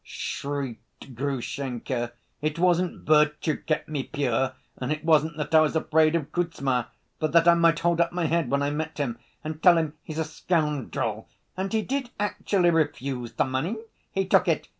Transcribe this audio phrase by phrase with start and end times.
[0.03, 2.13] shrieked Grushenka.
[2.41, 6.87] "It wasn't virtue kept me pure, and it wasn't that I was afraid of Kuzma,
[7.19, 9.93] but that I might hold up my head when I met him, and tell him
[10.01, 11.29] he's a scoundrel.
[11.55, 13.77] And he did actually refuse the money?"
[14.11, 14.67] "He took it!